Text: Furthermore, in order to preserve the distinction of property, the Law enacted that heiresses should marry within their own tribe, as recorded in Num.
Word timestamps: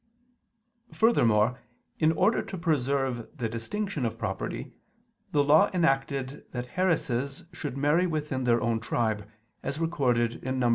Furthermore, 0.91 1.59
in 1.99 2.11
order 2.13 2.41
to 2.41 2.57
preserve 2.57 3.27
the 3.37 3.47
distinction 3.47 4.03
of 4.03 4.17
property, 4.17 4.73
the 5.31 5.43
Law 5.43 5.69
enacted 5.75 6.43
that 6.53 6.69
heiresses 6.75 7.43
should 7.53 7.77
marry 7.77 8.07
within 8.07 8.45
their 8.45 8.61
own 8.61 8.79
tribe, 8.79 9.29
as 9.61 9.77
recorded 9.79 10.43
in 10.43 10.57
Num. 10.57 10.69